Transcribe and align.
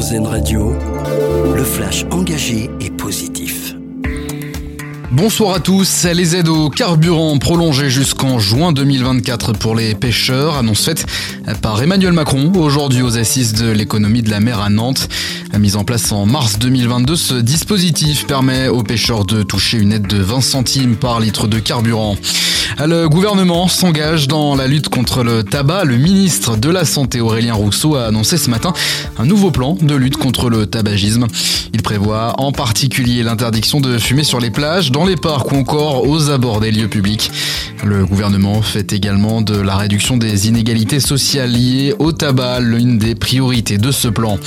Radio, 0.00 0.72
le 1.54 1.62
flash 1.62 2.06
engagé 2.10 2.70
et 2.80 2.88
positif. 2.88 3.74
Bonsoir 5.12 5.54
à 5.54 5.60
tous. 5.60 6.04
Les 6.04 6.36
aides 6.36 6.48
au 6.48 6.70
carburant 6.70 7.36
prolongées 7.36 7.90
jusqu'en 7.90 8.38
juin 8.38 8.72
2024 8.72 9.52
pour 9.52 9.74
les 9.74 9.94
pêcheurs, 9.94 10.56
annonce 10.56 10.86
faite 10.86 11.04
par 11.60 11.82
Emmanuel 11.82 12.14
Macron 12.14 12.50
aujourd'hui 12.54 13.02
aux 13.02 13.18
assises 13.18 13.52
de 13.52 13.70
l'économie 13.70 14.22
de 14.22 14.30
la 14.30 14.40
mer 14.40 14.60
à 14.60 14.70
Nantes. 14.70 15.06
Mise 15.58 15.76
en 15.76 15.84
place 15.84 16.10
en 16.10 16.24
mars 16.24 16.58
2022, 16.58 17.16
ce 17.16 17.34
dispositif 17.34 18.26
permet 18.26 18.68
aux 18.68 18.82
pêcheurs 18.82 19.26
de 19.26 19.42
toucher 19.42 19.78
une 19.78 19.92
aide 19.92 20.06
de 20.06 20.16
20 20.16 20.40
centimes 20.40 20.96
par 20.96 21.20
litre 21.20 21.48
de 21.48 21.58
carburant. 21.58 22.16
Le 22.78 23.08
gouvernement 23.08 23.68
s'engage 23.68 24.26
dans 24.26 24.54
la 24.54 24.66
lutte 24.66 24.88
contre 24.88 25.22
le 25.22 25.42
tabac. 25.42 25.84
Le 25.84 25.96
ministre 25.98 26.56
de 26.56 26.70
la 26.70 26.86
Santé 26.86 27.20
Aurélien 27.20 27.52
Rousseau 27.52 27.96
a 27.96 28.06
annoncé 28.06 28.38
ce 28.38 28.48
matin 28.48 28.72
un 29.18 29.26
nouveau 29.26 29.50
plan 29.50 29.74
de 29.74 29.94
lutte 29.94 30.16
contre 30.16 30.48
le 30.48 30.64
tabagisme. 30.66 31.26
Il 31.74 31.82
prévoit 31.82 32.40
en 32.40 32.52
particulier 32.52 33.22
l'interdiction 33.22 33.80
de 33.80 33.98
fumer 33.98 34.24
sur 34.24 34.40
les 34.40 34.50
plages, 34.50 34.90
dans 34.90 35.04
les 35.04 35.16
parcs 35.16 35.52
ou 35.52 35.56
encore 35.56 36.08
aux 36.08 36.30
abords 36.30 36.60
des 36.60 36.70
lieux 36.70 36.88
publics. 36.88 37.30
Le 37.84 38.06
gouvernement 38.06 38.62
fait 38.62 38.92
également 38.92 39.42
de 39.42 39.56
la 39.56 39.76
réduction 39.76 40.16
des 40.16 40.48
inégalités 40.48 41.00
sociales 41.00 41.52
liées 41.52 41.94
au 41.98 42.12
tabac 42.12 42.60
l'une 42.60 42.98
des 42.98 43.14
priorités 43.14 43.78
de 43.78 43.90
ce 43.90 44.08
plan. 44.08 44.38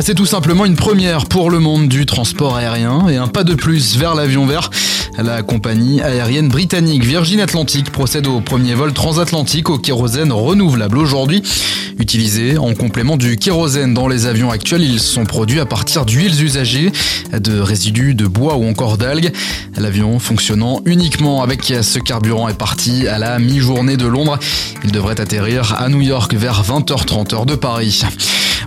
C'est 0.00 0.14
tout 0.14 0.26
simplement 0.26 0.66
une 0.66 0.76
première 0.76 1.24
pour 1.24 1.50
le 1.50 1.58
monde 1.58 1.88
du 1.88 2.04
transport 2.04 2.56
aérien 2.56 3.08
et 3.08 3.16
un 3.16 3.28
pas 3.28 3.44
de 3.44 3.54
plus 3.54 3.96
vers 3.96 4.14
l'avion 4.14 4.46
vert. 4.46 4.70
La 5.18 5.42
compagnie 5.42 6.02
aérienne 6.02 6.48
britannique 6.48 7.02
Virgin 7.02 7.40
Atlantic 7.40 7.90
procède 7.90 8.26
au 8.26 8.40
premier 8.40 8.74
vol 8.74 8.92
transatlantique 8.92 9.70
au 9.70 9.78
kérosène 9.78 10.32
renouvelable 10.32 10.98
aujourd'hui. 10.98 11.42
Utilisés 11.98 12.58
en 12.58 12.74
complément 12.74 13.16
du 13.16 13.38
kérosène 13.38 13.94
dans 13.94 14.06
les 14.06 14.26
avions 14.26 14.50
actuels, 14.50 14.82
ils 14.82 15.00
sont 15.00 15.24
produits 15.24 15.60
à 15.60 15.66
partir 15.66 16.04
d'huiles 16.04 16.44
usagées, 16.44 16.92
de 17.32 17.58
résidus 17.58 18.14
de 18.14 18.26
bois 18.26 18.56
ou 18.56 18.68
encore 18.68 18.98
d'algues. 18.98 19.32
L'avion 19.78 20.18
fonctionnant 20.18 20.82
uniquement 20.84 21.42
avec 21.42 21.64
ce 21.64 21.98
carburant 21.98 22.48
est 22.48 22.58
parti 22.58 23.08
à 23.08 23.18
la 23.18 23.38
mi-journée 23.38 23.96
de 23.96 24.06
Londres. 24.06 24.38
Il 24.84 24.92
devrait 24.92 25.20
atterrir 25.20 25.74
à 25.78 25.88
New 25.88 26.02
York 26.02 26.34
vers 26.34 26.62
20h30 26.62 27.34
heure 27.34 27.46
de 27.46 27.54
Paris. 27.54 28.04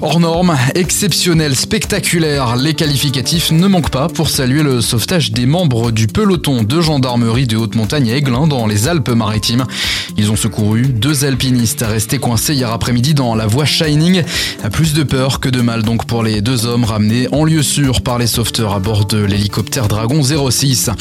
Hors 0.01 0.21
norme, 0.21 0.55
exceptionnel, 0.75 1.57
spectaculaire, 1.57 2.55
les 2.55 2.73
qualificatifs 2.73 3.51
ne 3.51 3.67
manquent 3.67 3.89
pas 3.89 4.07
pour 4.07 4.29
saluer 4.29 4.63
le 4.63 4.79
sauvetage 4.79 5.33
des 5.33 5.45
membres 5.45 5.91
du 5.91 6.07
peloton 6.07 6.63
de 6.63 6.79
gendarmerie 6.79 7.47
de 7.47 7.57
haute 7.57 7.75
montagne 7.75 8.09
à 8.09 8.15
Aiglun 8.15 8.47
dans 8.47 8.65
les 8.65 8.87
Alpes-Maritimes. 8.87 9.65
Ils 10.15 10.31
ont 10.31 10.37
secouru 10.37 10.83
deux 10.83 11.25
alpinistes 11.25 11.83
restés 11.85 12.17
coincés 12.17 12.53
hier 12.53 12.71
après-midi 12.71 13.13
dans 13.13 13.35
la 13.35 13.45
voie 13.45 13.65
Shining. 13.65 14.23
Plus 14.71 14.93
de 14.93 15.03
peur 15.03 15.41
que 15.41 15.49
de 15.49 15.59
mal 15.59 15.83
donc 15.83 16.05
pour 16.05 16.23
les 16.23 16.39
deux 16.39 16.65
hommes 16.65 16.85
ramenés 16.85 17.27
en 17.33 17.43
lieu 17.43 17.61
sûr 17.61 18.01
par 18.01 18.17
les 18.17 18.27
sauveteurs 18.27 18.73
à 18.73 18.79
bord 18.79 19.05
de 19.05 19.17
l'hélicoptère 19.17 19.89
Dragon 19.89 20.21
06. 20.23 20.91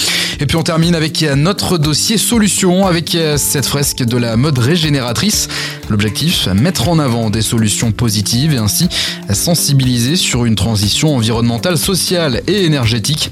Et 0.40 0.46
puis 0.46 0.56
on 0.56 0.62
termine 0.64 0.96
avec 0.96 1.24
notre 1.36 1.78
dossier 1.78 2.18
solution 2.18 2.86
avec 2.86 3.16
cette 3.36 3.66
fresque 3.66 4.02
de 4.04 4.16
la 4.16 4.36
mode 4.36 4.58
régénératrice. 4.58 5.48
L'objectif, 5.88 6.48
mettre 6.48 6.88
en 6.88 6.98
avant 6.98 7.30
des 7.30 7.42
solutions 7.42 7.92
positives 7.92 8.52
et 8.52 8.58
ainsi 8.58 8.87
sensibiliser 9.32 10.16
sur 10.16 10.44
une 10.44 10.54
transition 10.54 11.16
environnementale, 11.16 11.78
sociale 11.78 12.42
et 12.46 12.64
énergétique. 12.64 13.30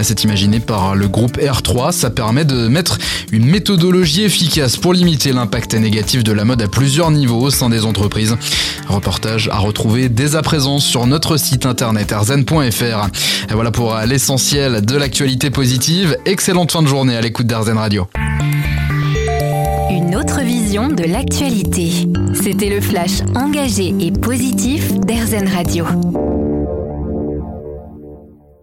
C'est 0.00 0.22
imaginé 0.22 0.60
par 0.60 0.94
le 0.94 1.08
groupe 1.08 1.38
R3, 1.38 1.92
ça 1.92 2.10
permet 2.10 2.44
de 2.44 2.68
mettre 2.68 2.98
une 3.32 3.46
méthodologie 3.46 4.22
efficace 4.22 4.76
pour 4.76 4.92
limiter 4.92 5.32
l'impact 5.32 5.74
négatif 5.74 6.22
de 6.22 6.32
la 6.32 6.44
mode 6.44 6.62
à 6.62 6.68
plusieurs 6.68 7.10
niveaux 7.10 7.40
au 7.40 7.50
sein 7.50 7.68
des 7.68 7.84
entreprises. 7.84 8.36
Reportage 8.88 9.48
à 9.52 9.58
retrouver 9.58 10.08
dès 10.08 10.36
à 10.36 10.42
présent 10.42 10.78
sur 10.78 11.06
notre 11.06 11.36
site 11.36 11.66
internet 11.66 12.12
erzen.fr. 12.12 13.08
Et 13.50 13.54
voilà 13.54 13.70
pour 13.70 13.96
l'essentiel 14.06 14.84
de 14.84 14.96
l'actualité 14.96 15.50
positive. 15.50 16.16
Excellente 16.24 16.72
fin 16.72 16.82
de 16.82 16.88
journée 16.88 17.16
à 17.16 17.20
l'écoute 17.20 17.46
d'Arzen 17.46 17.76
Radio. 17.76 18.06
Une 19.90 20.14
autre 20.16 20.40
vision 20.42 20.88
de 20.88 21.04
l'actualité. 21.04 22.06
C'était 22.42 22.68
le 22.68 22.80
flash 22.80 23.22
engagé 23.34 23.94
et 24.00 24.12
positif 24.12 24.94
d'Airzen 24.94 25.48
Radio. 25.48 25.84